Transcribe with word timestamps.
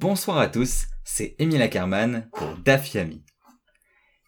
Bonsoir 0.00 0.38
à 0.38 0.46
tous, 0.46 0.86
c'est 1.02 1.34
Émile 1.40 1.60
Ackerman 1.60 2.28
pour 2.32 2.56
Dafiami. 2.58 3.24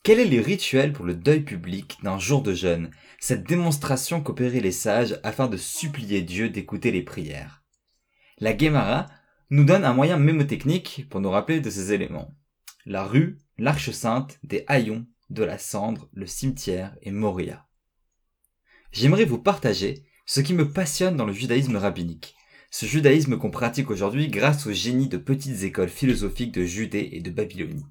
Quel 0.02 0.18
est 0.18 0.24
le 0.24 0.40
rituel 0.40 0.92
pour 0.92 1.04
le 1.04 1.14
deuil 1.14 1.42
public 1.42 1.98
d'un 2.02 2.18
jour 2.18 2.42
de 2.42 2.52
jeûne, 2.52 2.90
cette 3.20 3.44
démonstration 3.44 4.20
qu'opéraient 4.20 4.58
les 4.58 4.72
sages 4.72 5.20
afin 5.22 5.46
de 5.46 5.56
supplier 5.56 6.22
Dieu 6.22 6.50
d'écouter 6.50 6.90
les 6.90 7.04
prières? 7.04 7.62
La 8.38 8.52
Guémara 8.52 9.06
nous 9.50 9.62
donne 9.62 9.84
un 9.84 9.94
moyen 9.94 10.16
mémotechnique 10.16 11.06
pour 11.08 11.20
nous 11.20 11.30
rappeler 11.30 11.60
de 11.60 11.70
ces 11.70 11.92
éléments. 11.92 12.34
La 12.84 13.04
rue, 13.04 13.38
l'arche 13.56 13.92
sainte, 13.92 14.40
des 14.42 14.64
haillons, 14.66 15.06
de 15.28 15.44
la 15.44 15.56
cendre, 15.56 16.08
le 16.12 16.26
cimetière 16.26 16.96
et 17.00 17.12
Moria. 17.12 17.68
J'aimerais 18.90 19.24
vous 19.24 19.38
partager 19.38 20.04
ce 20.26 20.40
qui 20.40 20.52
me 20.52 20.68
passionne 20.68 21.16
dans 21.16 21.26
le 21.26 21.32
judaïsme 21.32 21.76
rabbinique, 21.76 22.34
ce 22.70 22.86
judaïsme 22.86 23.36
qu'on 23.36 23.50
pratique 23.50 23.90
aujourd'hui 23.90 24.28
grâce 24.28 24.66
au 24.66 24.72
génie 24.72 25.08
de 25.08 25.16
petites 25.16 25.64
écoles 25.64 25.88
philosophiques 25.88 26.52
de 26.52 26.64
Judée 26.64 27.10
et 27.12 27.20
de 27.20 27.30
Babylonie. 27.30 27.84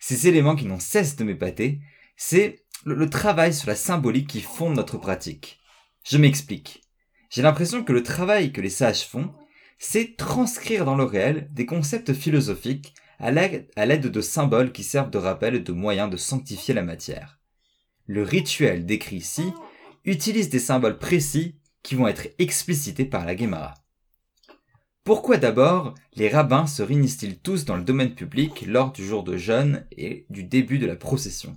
Ces 0.00 0.26
éléments 0.26 0.56
qui 0.56 0.66
n'ont 0.66 0.80
cesse 0.80 1.16
de 1.16 1.24
m'épater, 1.24 1.80
c'est 2.16 2.64
le, 2.84 3.08
travail 3.08 3.54
sur 3.54 3.68
la 3.68 3.76
symbolique 3.76 4.28
qui 4.28 4.40
fonde 4.40 4.74
notre 4.74 4.98
pratique. 4.98 5.60
Je 6.04 6.18
m'explique. 6.18 6.82
J'ai 7.30 7.42
l'impression 7.42 7.84
que 7.84 7.92
le 7.92 8.02
travail 8.02 8.52
que 8.52 8.60
les 8.60 8.70
sages 8.70 9.06
font, 9.06 9.32
c'est 9.78 10.16
transcrire 10.16 10.84
dans 10.84 10.96
le 10.96 11.04
réel 11.04 11.48
des 11.52 11.66
concepts 11.66 12.12
philosophiques 12.12 12.94
à 13.18 13.30
l'aide 13.30 14.10
de 14.10 14.20
symboles 14.20 14.72
qui 14.72 14.82
servent 14.82 15.10
de 15.10 15.18
rappel 15.18 15.54
et 15.54 15.60
de 15.60 15.72
moyens 15.72 16.10
de 16.10 16.16
sanctifier 16.16 16.74
la 16.74 16.82
matière. 16.82 17.38
Le 18.06 18.22
rituel 18.22 18.86
décrit 18.86 19.16
ici 19.16 19.52
utilise 20.04 20.50
des 20.50 20.58
symboles 20.58 20.98
précis 20.98 21.56
qui 21.84 21.94
vont 21.94 22.08
être 22.08 22.26
explicités 22.38 23.04
par 23.04 23.24
la 23.24 23.36
Gemara. 23.36 23.74
Pourquoi 25.04 25.36
d'abord 25.36 25.94
les 26.14 26.30
rabbins 26.30 26.66
se 26.66 26.82
réunissent-ils 26.82 27.38
tous 27.38 27.66
dans 27.66 27.76
le 27.76 27.84
domaine 27.84 28.14
public 28.14 28.64
lors 28.66 28.90
du 28.90 29.06
jour 29.06 29.22
de 29.22 29.36
jeûne 29.36 29.86
et 29.92 30.26
du 30.30 30.44
début 30.44 30.78
de 30.78 30.86
la 30.86 30.96
procession? 30.96 31.54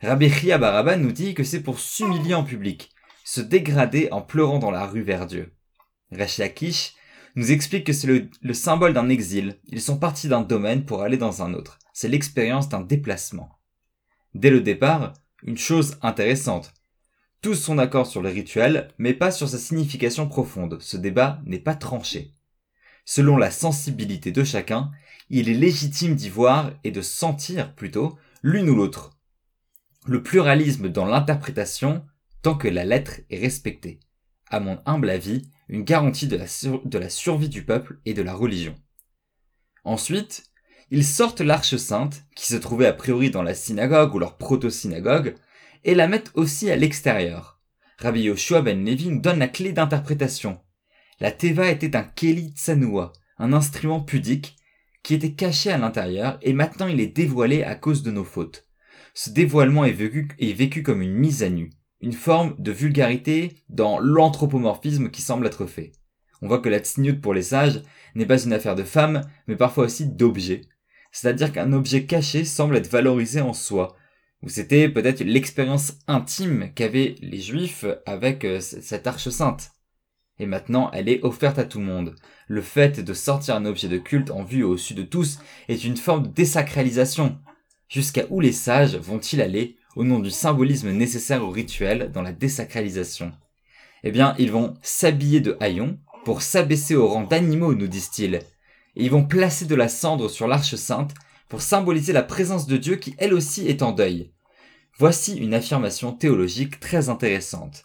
Rabbi 0.00 0.30
Chia 0.30 0.56
Barabban 0.56 0.98
nous 0.98 1.12
dit 1.12 1.34
que 1.34 1.42
c'est 1.42 1.62
pour 1.62 1.80
s'humilier 1.80 2.34
en 2.34 2.44
public, 2.44 2.90
se 3.24 3.40
dégrader 3.40 4.08
en 4.12 4.22
pleurant 4.22 4.60
dans 4.60 4.70
la 4.70 4.86
rue 4.86 5.02
vers 5.02 5.26
Dieu. 5.26 5.52
Rashi 6.12 6.94
nous 7.34 7.50
explique 7.50 7.86
que 7.86 7.92
c'est 7.92 8.28
le 8.40 8.54
symbole 8.54 8.92
d'un 8.92 9.08
exil, 9.08 9.58
ils 9.66 9.80
sont 9.80 9.98
partis 9.98 10.28
d'un 10.28 10.42
domaine 10.42 10.84
pour 10.84 11.02
aller 11.02 11.16
dans 11.16 11.42
un 11.42 11.54
autre, 11.54 11.80
c'est 11.92 12.08
l'expérience 12.08 12.68
d'un 12.68 12.82
déplacement. 12.82 13.58
Dès 14.34 14.50
le 14.50 14.60
départ, 14.60 15.12
une 15.42 15.58
chose 15.58 15.98
intéressante, 16.02 16.72
tous 17.44 17.56
sont 17.56 17.74
d'accord 17.74 18.06
sur 18.06 18.22
le 18.22 18.30
rituel, 18.30 18.88
mais 18.96 19.12
pas 19.12 19.30
sur 19.30 19.50
sa 19.50 19.58
signification 19.58 20.26
profonde. 20.26 20.78
Ce 20.80 20.96
débat 20.96 21.42
n'est 21.44 21.58
pas 21.58 21.74
tranché. 21.74 22.32
Selon 23.04 23.36
la 23.36 23.50
sensibilité 23.50 24.32
de 24.32 24.44
chacun, 24.44 24.90
il 25.28 25.50
est 25.50 25.54
légitime 25.54 26.14
d'y 26.14 26.30
voir 26.30 26.72
et 26.84 26.90
de 26.90 27.02
sentir 27.02 27.74
plutôt 27.74 28.18
l'une 28.42 28.70
ou 28.70 28.74
l'autre. 28.74 29.10
Le 30.06 30.22
pluralisme 30.22 30.88
dans 30.88 31.04
l'interprétation, 31.04 32.06
tant 32.40 32.54
que 32.54 32.66
la 32.66 32.86
lettre 32.86 33.20
est 33.28 33.40
respectée. 33.40 34.00
À 34.48 34.58
mon 34.58 34.80
humble 34.86 35.10
avis, 35.10 35.42
une 35.68 35.84
garantie 35.84 36.28
de 36.28 36.38
la, 36.38 36.46
de 36.82 36.98
la 36.98 37.10
survie 37.10 37.50
du 37.50 37.62
peuple 37.62 38.00
et 38.06 38.14
de 38.14 38.22
la 38.22 38.32
religion. 38.32 38.74
Ensuite, 39.84 40.44
ils 40.90 41.04
sortent 41.04 41.42
l'arche 41.42 41.76
sainte, 41.76 42.24
qui 42.34 42.46
se 42.46 42.56
trouvait 42.56 42.86
a 42.86 42.94
priori 42.94 43.30
dans 43.30 43.42
la 43.42 43.54
synagogue 43.54 44.14
ou 44.14 44.18
leur 44.18 44.38
proto-synagogue, 44.38 45.34
et 45.84 45.94
la 45.94 46.08
mettent 46.08 46.32
aussi 46.34 46.70
à 46.70 46.76
l'extérieur. 46.76 47.60
Rabbi 47.98 48.22
Yoshua 48.22 48.62
ben 48.62 48.84
Levi 48.84 49.08
nous 49.10 49.20
donne 49.20 49.38
la 49.38 49.48
clé 49.48 49.72
d'interprétation. 49.72 50.60
La 51.20 51.30
teva 51.30 51.70
était 51.70 51.96
un 51.96 52.02
keli 52.02 52.52
tsanoua, 52.56 53.12
un 53.38 53.52
instrument 53.52 54.00
pudique, 54.00 54.56
qui 55.02 55.14
était 55.14 55.32
caché 55.32 55.70
à 55.70 55.78
l'intérieur 55.78 56.38
et 56.42 56.52
maintenant 56.52 56.86
il 56.86 57.00
est 57.00 57.14
dévoilé 57.14 57.62
à 57.62 57.74
cause 57.74 58.02
de 58.02 58.10
nos 58.10 58.24
fautes. 58.24 58.66
Ce 59.12 59.30
dévoilement 59.30 59.84
est 59.84 59.92
vécu, 59.92 60.28
est 60.40 60.52
vécu 60.54 60.82
comme 60.82 61.02
une 61.02 61.14
mise 61.14 61.42
à 61.42 61.50
nu, 61.50 61.70
une 62.00 62.12
forme 62.12 62.56
de 62.58 62.72
vulgarité 62.72 63.62
dans 63.68 63.98
l'anthropomorphisme 64.00 65.10
qui 65.10 65.22
semble 65.22 65.46
être 65.46 65.66
fait. 65.66 65.92
On 66.42 66.48
voit 66.48 66.58
que 66.58 66.68
la 66.68 66.78
tsniout 66.78 67.20
pour 67.20 67.32
les 67.32 67.42
sages 67.42 67.82
n'est 68.14 68.26
pas 68.26 68.42
une 68.42 68.52
affaire 68.52 68.74
de 68.74 68.82
femme, 68.82 69.20
mais 69.46 69.56
parfois 69.56 69.84
aussi 69.84 70.06
d'objet. 70.06 70.62
C'est-à-dire 71.12 71.52
qu'un 71.52 71.72
objet 71.72 72.06
caché 72.06 72.44
semble 72.44 72.76
être 72.76 72.90
valorisé 72.90 73.40
en 73.40 73.52
soi, 73.52 73.96
où 74.44 74.48
c'était 74.48 74.90
peut-être 74.90 75.24
l'expérience 75.24 75.94
intime 76.06 76.70
qu'avaient 76.74 77.14
les 77.22 77.40
juifs 77.40 77.86
avec 78.04 78.44
euh, 78.44 78.60
cette 78.60 79.06
arche 79.06 79.30
sainte. 79.30 79.70
Et 80.38 80.46
maintenant, 80.46 80.90
elle 80.92 81.08
est 81.08 81.22
offerte 81.24 81.58
à 81.58 81.64
tout 81.64 81.78
le 81.78 81.86
monde. 81.86 82.14
Le 82.46 82.60
fait 82.60 83.00
de 83.00 83.14
sortir 83.14 83.56
un 83.56 83.64
objet 83.64 83.88
de 83.88 83.96
culte 83.96 84.30
en 84.30 84.42
vue 84.42 84.62
au-dessus 84.62 84.94
de 84.94 85.02
tous 85.02 85.38
est 85.68 85.84
une 85.84 85.96
forme 85.96 86.24
de 86.24 86.32
désacralisation. 86.32 87.38
Jusqu'à 87.88 88.24
où 88.28 88.40
les 88.40 88.52
sages 88.52 88.96
vont-ils 88.96 89.40
aller 89.40 89.76
au 89.96 90.04
nom 90.04 90.18
du 90.18 90.30
symbolisme 90.30 90.90
nécessaire 90.90 91.42
au 91.42 91.50
rituel 91.50 92.10
dans 92.12 92.22
la 92.22 92.32
désacralisation? 92.32 93.32
Eh 94.02 94.10
bien, 94.10 94.34
ils 94.38 94.52
vont 94.52 94.74
s'habiller 94.82 95.40
de 95.40 95.56
haillons 95.60 95.98
pour 96.24 96.42
s'abaisser 96.42 96.96
au 96.96 97.08
rang 97.08 97.24
d'animaux, 97.24 97.74
nous 97.74 97.86
disent-ils. 97.86 98.34
Et 98.96 99.04
ils 99.04 99.10
vont 99.10 99.24
placer 99.24 99.64
de 99.64 99.74
la 99.74 99.88
cendre 99.88 100.28
sur 100.28 100.48
l'arche 100.48 100.74
sainte 100.74 101.14
pour 101.48 101.62
symboliser 101.62 102.12
la 102.12 102.22
présence 102.22 102.66
de 102.66 102.76
Dieu 102.76 102.96
qui 102.96 103.14
elle 103.18 103.34
aussi 103.34 103.66
est 103.68 103.82
en 103.82 103.92
deuil. 103.92 104.32
Voici 104.98 105.36
une 105.36 105.54
affirmation 105.54 106.12
théologique 106.12 106.80
très 106.80 107.08
intéressante. 107.08 107.84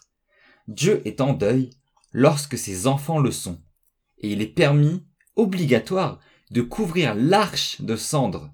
Dieu 0.68 1.02
est 1.04 1.20
en 1.20 1.32
deuil 1.32 1.70
lorsque 2.12 2.56
ses 2.56 2.86
enfants 2.86 3.18
le 3.18 3.32
sont, 3.32 3.60
et 4.18 4.30
il 4.30 4.42
est 4.42 4.46
permis, 4.46 5.04
obligatoire, 5.36 6.20
de 6.50 6.62
couvrir 6.62 7.14
l'arche 7.14 7.80
de 7.80 7.96
cendres. 7.96 8.50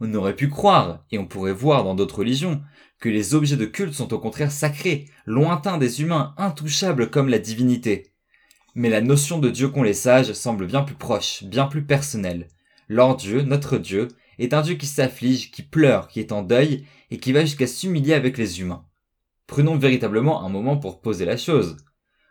On 0.00 0.14
aurait 0.14 0.36
pu 0.36 0.48
croire, 0.48 1.04
et 1.10 1.18
on 1.18 1.26
pourrait 1.26 1.52
voir 1.52 1.84
dans 1.84 1.94
d'autres 1.94 2.20
religions, 2.20 2.62
que 3.00 3.08
les 3.08 3.34
objets 3.34 3.56
de 3.56 3.66
culte 3.66 3.94
sont 3.94 4.12
au 4.12 4.18
contraire 4.18 4.52
sacrés, 4.52 5.08
lointains 5.26 5.78
des 5.78 6.02
humains, 6.02 6.34
intouchables 6.36 7.10
comme 7.10 7.28
la 7.28 7.38
divinité. 7.38 8.12
Mais 8.74 8.88
la 8.88 9.00
notion 9.00 9.38
de 9.38 9.50
Dieu 9.50 9.68
qu'ont 9.68 9.82
les 9.82 9.94
sages 9.94 10.32
semble 10.32 10.66
bien 10.66 10.82
plus 10.82 10.94
proche, 10.94 11.44
bien 11.44 11.66
plus 11.66 11.84
personnelle. 11.84 12.48
Leur 12.88 13.16
Dieu, 13.16 13.42
notre 13.42 13.78
Dieu, 13.78 14.08
est 14.40 14.54
un 14.54 14.62
Dieu 14.62 14.74
qui 14.74 14.86
s'afflige, 14.86 15.50
qui 15.50 15.62
pleure, 15.62 16.08
qui 16.08 16.18
est 16.18 16.32
en 16.32 16.42
deuil, 16.42 16.86
et 17.10 17.18
qui 17.18 17.32
va 17.32 17.42
jusqu'à 17.42 17.66
s'humilier 17.66 18.14
avec 18.14 18.38
les 18.38 18.60
humains. 18.60 18.86
Prenons 19.46 19.76
véritablement 19.76 20.42
un 20.42 20.48
moment 20.48 20.76
pour 20.76 21.00
poser 21.00 21.24
la 21.24 21.36
chose. 21.36 21.76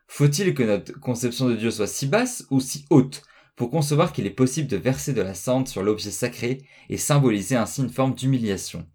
Faut-il 0.08 0.54
que 0.54 0.64
notre 0.64 1.00
conception 1.00 1.48
de 1.48 1.56
Dieu 1.56 1.70
soit 1.70 1.88
si 1.88 2.08
basse 2.08 2.46
ou 2.50 2.60
si 2.60 2.86
haute 2.90 3.22
pour 3.56 3.70
concevoir 3.70 4.12
qu'il 4.12 4.26
est 4.26 4.32
possible 4.32 4.68
de 4.68 4.78
verser 4.78 5.14
de 5.14 5.22
la 5.22 5.36
cendre 5.36 5.68
sur 5.68 5.84
l'objet 5.84 6.12
sacré 6.12 6.66
et 6.90 6.98
symboliser 6.98 7.56
ainsi 7.56 7.82
une 7.82 7.90
forme 7.90 8.16
d'humiliation? 8.16 8.88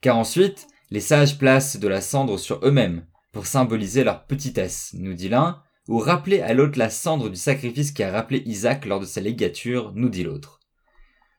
Car 0.00 0.16
ensuite, 0.16 0.66
les 0.90 1.00
sages 1.00 1.38
placent 1.38 1.76
de 1.76 1.88
la 1.88 2.00
cendre 2.00 2.38
sur 2.38 2.64
eux-mêmes 2.64 3.04
pour 3.32 3.46
symboliser 3.46 4.04
leur 4.04 4.24
petitesse, 4.26 4.94
nous 4.94 5.12
dit 5.12 5.28
l'un, 5.28 5.62
ou 5.88 5.98
rappeler 5.98 6.40
à 6.40 6.54
l'autre 6.54 6.78
la 6.78 6.88
cendre 6.88 7.28
du 7.28 7.36
sacrifice 7.36 7.92
qui 7.92 8.02
a 8.02 8.10
rappelé 8.12 8.42
Isaac 8.46 8.86
lors 8.86 9.00
de 9.00 9.06
sa 9.06 9.20
légature, 9.20 9.92
nous 9.94 10.08
dit 10.08 10.22
l'autre. 10.22 10.57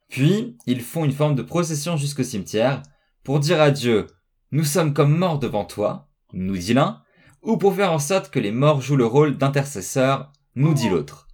Puis, 0.09 0.57
ils 0.65 0.81
font 0.81 1.05
une 1.05 1.11
forme 1.11 1.35
de 1.35 1.43
procession 1.43 1.95
jusqu'au 1.95 2.23
cimetière 2.23 2.81
pour 3.23 3.39
dire 3.39 3.61
à 3.61 3.71
Dieu, 3.71 4.07
nous 4.51 4.63
sommes 4.63 4.93
comme 4.93 5.15
morts 5.15 5.39
devant 5.39 5.65
toi, 5.65 6.09
nous 6.33 6.57
dit 6.57 6.73
l'un, 6.73 7.03
ou 7.43 7.57
pour 7.57 7.75
faire 7.75 7.93
en 7.93 7.99
sorte 7.99 8.31
que 8.31 8.39
les 8.39 8.51
morts 8.51 8.81
jouent 8.81 8.95
le 8.95 9.05
rôle 9.05 9.37
d'intercesseurs, 9.37 10.31
nous 10.55 10.73
dit 10.73 10.89
l'autre. 10.89 11.27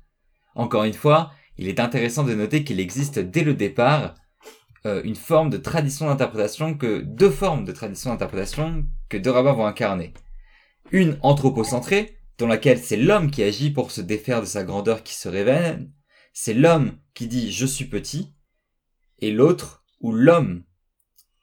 Encore 0.53 0.83
une 0.83 0.93
fois, 0.93 1.31
il 1.57 1.69
est 1.69 1.79
intéressant 1.79 2.23
de 2.23 2.35
noter 2.35 2.63
qu'il 2.63 2.79
existe 2.79 3.19
dès 3.19 3.43
le 3.43 3.53
départ 3.53 4.15
euh, 4.85 5.01
une 5.03 5.15
forme 5.15 5.49
de 5.49 5.57
tradition 5.57 6.07
d'interprétation 6.07 6.75
que 6.75 7.01
deux 7.01 7.31
formes 7.31 7.65
de 7.65 7.71
tradition 7.71 8.11
d'interprétation 8.11 8.85
que 9.09 9.17
deux 9.17 9.31
rabbins 9.31 9.53
vont 9.53 9.65
incarner. 9.65 10.13
Une 10.91 11.17
anthropocentrée, 11.21 12.17
dans 12.37 12.47
laquelle 12.47 12.79
c'est 12.79 12.97
l'homme 12.97 13.31
qui 13.31 13.41
agit 13.41 13.71
pour 13.71 13.91
se 13.91 14.01
défaire 14.01 14.41
de 14.41 14.45
sa 14.45 14.63
grandeur 14.63 15.01
qui 15.01 15.15
se 15.15 15.29
révèle, 15.29 15.89
c'est 16.33 16.53
l'homme 16.53 16.97
qui 17.13 17.27
dit 17.27 17.51
je 17.51 17.65
suis 17.65 17.85
petit, 17.85 18.34
et 19.19 19.31
l'autre 19.31 19.83
où 20.01 20.11
l'homme 20.11 20.63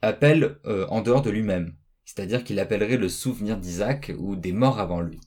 appelle 0.01 0.59
euh, 0.67 0.87
en 0.89 1.01
dehors 1.01 1.23
de 1.23 1.31
lui-même, 1.31 1.75
c'est-à-dire 2.05 2.45
qu'il 2.45 2.61
appellerait 2.61 2.97
le 2.97 3.09
souvenir 3.09 3.57
d'Isaac 3.57 4.13
ou 4.19 4.37
des 4.37 4.53
morts 4.53 4.81
avant 4.81 5.01
lui. 5.01 5.21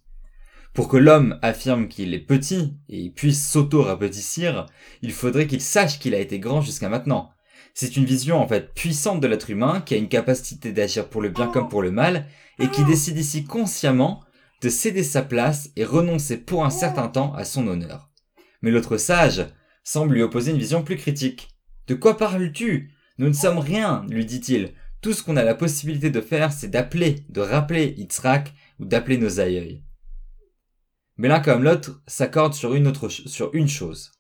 Pour 0.73 0.89
que 0.89 0.97
l'homme 0.97 1.39
affirme 1.41 1.87
qu'il 1.87 2.13
est 2.13 2.19
petit 2.19 2.77
et 2.89 3.09
puisse 3.09 3.49
s'auto-rapetissir, 3.49 4.65
il 5.01 5.13
faudrait 5.13 5.47
qu'il 5.47 5.61
sache 5.61 5.99
qu'il 5.99 6.13
a 6.13 6.19
été 6.19 6.37
grand 6.37 6.59
jusqu'à 6.59 6.89
maintenant. 6.89 7.31
C'est 7.73 7.95
une 7.95 8.05
vision 8.05 8.41
en 8.41 8.47
fait 8.47 8.73
puissante 8.73 9.21
de 9.21 9.27
l'être 9.27 9.49
humain 9.49 9.81
qui 9.81 9.93
a 9.93 9.97
une 9.97 10.09
capacité 10.09 10.73
d'agir 10.73 11.07
pour 11.09 11.21
le 11.21 11.29
bien 11.29 11.47
comme 11.47 11.69
pour 11.69 11.81
le 11.81 11.91
mal 11.91 12.27
et 12.59 12.67
qui 12.67 12.83
décide 12.83 13.17
ici 13.17 13.45
consciemment 13.45 14.21
de 14.61 14.69
céder 14.69 15.03
sa 15.03 15.21
place 15.21 15.69
et 15.77 15.85
renoncer 15.85 16.37
pour 16.37 16.65
un 16.65 16.69
certain 16.69 17.07
temps 17.07 17.33
à 17.33 17.45
son 17.45 17.67
honneur. 17.67 18.11
Mais 18.61 18.71
l'autre 18.71 18.97
sage 18.97 19.45
semble 19.83 20.15
lui 20.15 20.23
opposer 20.23 20.51
une 20.51 20.57
vision 20.57 20.83
plus 20.83 20.97
critique. 20.97 21.54
De 21.87 21.95
quoi 21.95 22.17
parles-tu? 22.17 22.93
Nous 23.17 23.27
ne 23.27 23.33
sommes 23.33 23.59
rien, 23.59 24.05
lui 24.09 24.25
dit-il. 24.25 24.73
Tout 25.01 25.13
ce 25.13 25.23
qu'on 25.23 25.37
a 25.37 25.43
la 25.43 25.55
possibilité 25.55 26.09
de 26.09 26.21
faire, 26.21 26.51
c'est 26.51 26.67
d'appeler, 26.67 27.25
de 27.29 27.41
rappeler 27.41 27.93
Yitzhak 27.97 28.53
ou 28.79 28.85
d'appeler 28.85 29.17
nos 29.17 29.39
aïeux. 29.39 29.81
Mais 31.17 31.27
l'un 31.27 31.39
comme 31.39 31.63
l'autre 31.63 32.01
s'accordent 32.07 32.53
sur 32.53 32.73
une 32.73 32.91
sur 33.07 33.53
une 33.53 33.69
chose. 33.69 34.11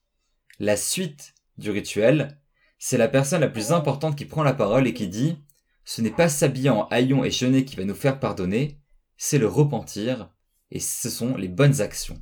La 0.59 0.77
suite 0.77 1.33
du 1.57 1.71
rituel, 1.71 2.39
c'est 2.77 2.97
la 2.97 3.07
personne 3.07 3.41
la 3.41 3.49
plus 3.49 3.71
importante 3.71 4.15
qui 4.15 4.25
prend 4.25 4.43
la 4.43 4.53
parole 4.53 4.87
et 4.87 4.93
qui 4.93 5.07
dit 5.07 5.37
ce 5.85 6.01
n'est 6.01 6.11
pas 6.11 6.29
s'habiller 6.29 6.71
en 6.71 6.87
haillons 6.87 7.23
et 7.23 7.31
jeûner 7.31 7.63
qui 7.63 7.75
va 7.75 7.85
nous 7.85 7.95
faire 7.95 8.19
pardonner, 8.19 8.79
c'est 9.17 9.37
le 9.37 9.47
repentir, 9.47 10.31
et 10.71 10.79
ce 10.79 11.09
sont 11.11 11.37
les 11.37 11.47
bonnes 11.47 11.79
actions. 11.79 12.19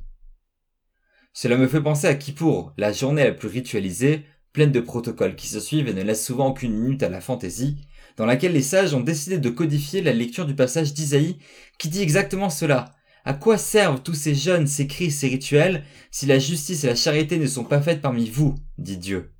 Cela 1.32 1.56
me 1.56 1.66
fait 1.66 1.80
penser 1.80 2.06
à 2.06 2.14
Kippour, 2.14 2.74
la 2.76 2.92
journée 2.92 3.24
la 3.24 3.32
plus 3.32 3.48
ritualisée, 3.48 4.26
pleine 4.54 4.72
de 4.72 4.80
protocoles 4.80 5.36
qui 5.36 5.48
se 5.48 5.60
suivent 5.60 5.88
et 5.88 5.92
ne 5.92 6.02
laisse 6.02 6.24
souvent 6.24 6.48
aucune 6.48 6.72
minute 6.72 7.02
à 7.02 7.10
la 7.10 7.20
fantaisie, 7.20 7.76
dans 8.16 8.24
laquelle 8.24 8.52
les 8.52 8.62
sages 8.62 8.94
ont 8.94 9.00
décidé 9.00 9.38
de 9.38 9.50
codifier 9.50 10.00
la 10.00 10.12
lecture 10.12 10.46
du 10.46 10.54
passage 10.54 10.94
d'Isaïe 10.94 11.36
qui 11.78 11.88
dit 11.88 12.00
exactement 12.00 12.48
cela. 12.48 12.94
À 13.26 13.34
quoi 13.34 13.58
servent 13.58 14.02
tous 14.02 14.14
ces 14.14 14.34
jeûnes, 14.34 14.68
ces 14.68 14.86
cris, 14.86 15.10
ces 15.10 15.28
rituels, 15.28 15.84
si 16.10 16.26
la 16.26 16.38
justice 16.38 16.84
et 16.84 16.86
la 16.86 16.94
charité 16.94 17.38
ne 17.38 17.46
sont 17.46 17.64
pas 17.64 17.82
faites 17.82 18.00
parmi 18.00 18.30
vous, 18.30 18.54
dit 18.78 18.96
Dieu? 18.96 19.32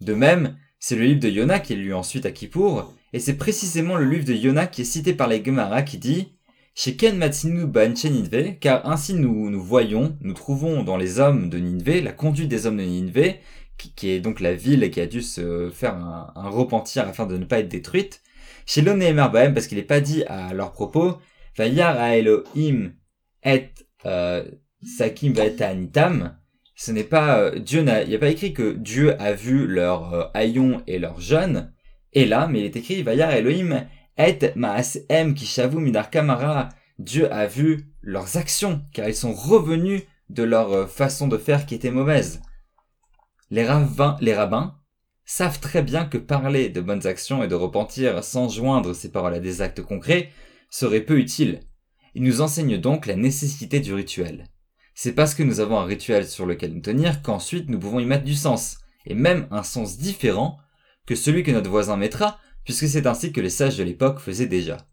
De 0.00 0.12
même, 0.12 0.56
c'est 0.80 0.96
le 0.96 1.04
livre 1.04 1.20
de 1.20 1.28
Yona 1.28 1.60
qui 1.60 1.74
est 1.74 1.76
lu 1.76 1.94
ensuite 1.94 2.26
à 2.26 2.32
Kippour, 2.32 2.92
et 3.12 3.20
c'est 3.20 3.36
précisément 3.36 3.96
le 3.96 4.10
livre 4.10 4.24
de 4.24 4.34
Yona 4.34 4.66
qui 4.66 4.82
est 4.82 4.84
cité 4.86 5.12
par 5.12 5.28
les 5.28 5.44
Gemara 5.44 5.82
qui 5.82 5.98
dit 5.98 6.32
Sheken 6.74 7.16
Matsinu 7.16 7.64
Ban 7.64 7.94
car 8.60 8.86
ainsi 8.86 9.14
nous, 9.14 9.50
nous 9.50 9.62
voyons, 9.62 10.18
nous 10.20 10.34
trouvons 10.34 10.82
dans 10.82 10.96
les 10.96 11.20
hommes 11.20 11.48
de 11.48 11.58
Ninve 11.58 12.02
la 12.02 12.12
conduite 12.12 12.48
des 12.48 12.66
hommes 12.66 12.76
de 12.76 12.82
Ninve, 12.82 13.36
qui, 13.76 14.10
est 14.10 14.20
donc 14.20 14.40
la 14.40 14.54
ville 14.54 14.90
qui 14.90 15.00
a 15.00 15.06
dû 15.06 15.22
se 15.22 15.70
faire 15.70 15.94
un, 15.94 16.48
repentir 16.48 17.06
afin 17.08 17.26
de 17.26 17.36
ne 17.36 17.44
pas 17.44 17.60
être 17.60 17.68
détruite. 17.68 18.22
Chez 18.66 18.80
et 18.80 19.14
parce 19.14 19.66
qu'il 19.66 19.78
n'est 19.78 19.84
pas 19.84 20.00
dit 20.00 20.24
à 20.24 20.52
leur 20.52 20.72
propos, 20.72 21.18
Vayar 21.56 21.98
a 21.98 22.16
Elohim 22.16 22.92
et 23.44 23.68
euh, 24.04 24.44
Sakim 24.82 25.34
Anitam, 25.60 26.36
ce 26.74 26.92
n'est 26.92 27.04
pas 27.04 27.38
euh, 27.38 27.58
Dieu 27.58 27.82
n'a, 27.82 28.02
il 28.02 28.08
n'y 28.08 28.14
a 28.14 28.18
pas 28.18 28.28
écrit 28.28 28.52
que 28.52 28.72
Dieu 28.72 29.20
a 29.20 29.32
vu 29.32 29.66
leurs 29.66 30.14
euh, 30.34 30.80
et 30.86 30.98
leurs 30.98 31.20
jeunes, 31.20 31.72
et 32.12 32.24
là, 32.24 32.48
mais 32.48 32.60
il 32.60 32.64
est 32.64 32.76
écrit 32.76 33.02
Vayar 33.02 33.30
Elohim 33.30 33.86
et 34.18 34.38
Maasem 34.56 35.34
Kishavu 35.34 35.78
Midar 35.78 36.10
Kamara. 36.10 36.70
Dieu 36.98 37.30
a 37.32 37.46
vu 37.46 37.86
leurs 38.00 38.36
actions, 38.36 38.82
car 38.92 39.08
ils 39.08 39.14
sont 39.14 39.34
revenus 39.34 40.02
de 40.30 40.42
leur 40.42 40.72
euh, 40.72 40.86
façon 40.86 41.28
de 41.28 41.36
faire 41.36 41.66
qui 41.66 41.74
était 41.74 41.90
mauvaise. 41.90 42.40
Les 43.50 43.64
rabbins, 43.64 44.74
savent 45.24 45.60
très 45.60 45.82
bien 45.82 46.04
que 46.04 46.18
parler 46.18 46.68
de 46.68 46.80
bonnes 46.80 47.06
actions 47.06 47.42
et 47.42 47.48
de 47.48 47.54
repentir 47.54 48.22
sans 48.24 48.48
joindre 48.48 48.94
ces 48.94 49.10
paroles 49.10 49.34
à 49.34 49.40
des 49.40 49.60
actes 49.60 49.82
concrets 49.82 50.30
serait 50.70 51.00
peu 51.00 51.18
utile. 51.18 51.60
Ils 52.14 52.22
nous 52.22 52.40
enseignent 52.40 52.78
donc 52.78 53.06
la 53.06 53.16
nécessité 53.16 53.80
du 53.80 53.92
rituel. 53.92 54.46
C'est 54.94 55.12
parce 55.12 55.34
que 55.34 55.42
nous 55.42 55.60
avons 55.60 55.78
un 55.78 55.84
rituel 55.84 56.26
sur 56.26 56.46
lequel 56.46 56.72
nous 56.72 56.80
tenir 56.80 57.22
qu'ensuite 57.22 57.68
nous 57.68 57.78
pouvons 57.78 58.00
y 58.00 58.06
mettre 58.06 58.24
du 58.24 58.34
sens, 58.34 58.78
et 59.04 59.14
même 59.14 59.46
un 59.50 59.62
sens 59.62 59.98
différent 59.98 60.58
que 61.06 61.14
celui 61.14 61.42
que 61.42 61.50
notre 61.50 61.70
voisin 61.70 61.96
mettra, 61.96 62.40
puisque 62.64 62.88
c'est 62.88 63.06
ainsi 63.06 63.32
que 63.32 63.40
les 63.40 63.50
sages 63.50 63.76
de 63.76 63.84
l'époque 63.84 64.18
faisaient 64.18 64.46
déjà. 64.46 64.88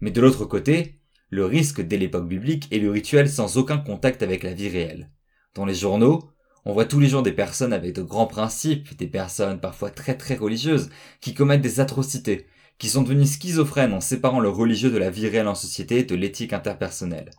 Mais 0.00 0.10
de 0.10 0.20
l'autre 0.20 0.44
côté, 0.44 1.00
le 1.28 1.44
risque 1.44 1.80
dès 1.80 1.98
l'époque 1.98 2.28
biblique 2.28 2.68
est 2.70 2.78
le 2.78 2.90
rituel 2.90 3.28
sans 3.28 3.58
aucun 3.58 3.78
contact 3.78 4.22
avec 4.22 4.42
la 4.42 4.54
vie 4.54 4.68
réelle. 4.68 5.10
Dans 5.54 5.66
les 5.66 5.74
journaux, 5.74 6.30
on 6.66 6.72
voit 6.72 6.84
tous 6.84 6.98
les 6.98 7.08
jours 7.08 7.22
des 7.22 7.32
personnes 7.32 7.72
avec 7.72 7.94
de 7.94 8.02
grands 8.02 8.26
principes, 8.26 8.96
des 8.96 9.06
personnes 9.06 9.60
parfois 9.60 9.88
très 9.88 10.16
très 10.16 10.34
religieuses, 10.34 10.90
qui 11.20 11.32
commettent 11.32 11.62
des 11.62 11.78
atrocités, 11.78 12.48
qui 12.76 12.88
sont 12.88 13.02
devenues 13.02 13.24
schizophrènes 13.24 13.94
en 13.94 14.00
séparant 14.00 14.40
le 14.40 14.48
religieux 14.48 14.90
de 14.90 14.98
la 14.98 15.08
vie 15.08 15.28
réelle 15.28 15.46
en 15.46 15.54
société 15.54 16.00
et 16.00 16.04
de 16.04 16.16
l'éthique 16.16 16.52
interpersonnelle. 16.52 17.30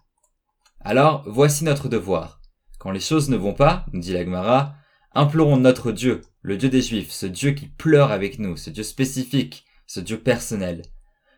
Alors, 0.79 1.25
voici 1.27 1.65
notre 1.65 1.89
devoir. 1.89 2.39
Quand 2.79 2.91
les 2.91 3.01
choses 3.01 3.27
ne 3.29 3.35
vont 3.35 3.53
pas, 3.53 3.85
nous 3.91 3.99
dit 3.99 4.13
l'Agmara, 4.13 4.75
implorons 5.13 5.57
notre 5.57 5.91
Dieu, 5.91 6.21
le 6.41 6.55
Dieu 6.55 6.69
des 6.69 6.81
Juifs, 6.81 7.11
ce 7.11 7.25
Dieu 7.25 7.51
qui 7.51 7.67
pleure 7.67 8.13
avec 8.13 8.39
nous, 8.39 8.55
ce 8.55 8.69
Dieu 8.69 8.83
spécifique, 8.83 9.65
ce 9.87 9.99
Dieu 9.99 10.21
personnel. 10.21 10.83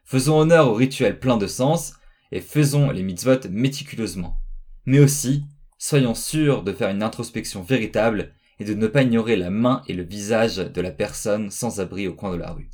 Faisons 0.05 0.37
honneur 0.37 0.67
au 0.67 0.75
rituel 0.75 1.17
plein 1.17 1.37
de 1.37 1.47
sens 1.47 1.93
et 2.31 2.39
faisons 2.39 2.91
les 2.91 3.01
mitzvot 3.01 3.49
méticuleusement. 3.49 4.37
Mais 4.85 4.99
aussi, 4.99 5.43
soyons 5.79 6.13
sûrs 6.13 6.61
de 6.61 6.71
faire 6.71 6.89
une 6.89 7.01
introspection 7.01 7.63
véritable 7.63 8.33
et 8.59 8.65
de 8.65 8.75
ne 8.75 8.85
pas 8.85 9.01
ignorer 9.01 9.35
la 9.35 9.49
main 9.49 9.81
et 9.87 9.93
le 9.93 10.03
visage 10.03 10.57
de 10.57 10.81
la 10.81 10.91
personne 10.91 11.49
sans 11.49 11.79
abri 11.79 12.07
au 12.07 12.13
coin 12.13 12.31
de 12.31 12.37
la 12.37 12.51
rue. 12.51 12.69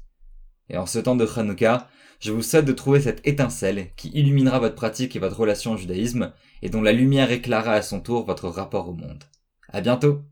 Et 0.69 0.78
en 0.78 0.88
ce 0.88 1.00
temps 1.00 1.16
de 1.16 1.25
Hanouka, 1.25 1.88
je 2.19 2.31
vous 2.31 2.42
souhaite 2.42 2.66
de 2.66 2.74
trouver 2.74 3.00
cette 3.00 3.25
étincelle 3.25 3.92
qui 3.96 4.10
illuminera 4.10 4.60
votre 4.60 4.75
pratique 4.75 5.16
et 5.16 5.19
votre 5.19 5.40
relation 5.40 5.74
au 5.74 5.78
judaïsme 5.78 6.34
et 6.62 6.69
dont 6.69 6.81
la 6.81 6.92
lumière 6.92 7.31
éclairera 7.31 7.74
à 7.74 7.81
son 7.81 8.02
tour 8.02 8.25
votre 8.25 8.50
rapport 8.50 8.90
au 8.90 8.94
monde. 8.94 9.24
À 9.69 9.81
bientôt! 9.81 10.24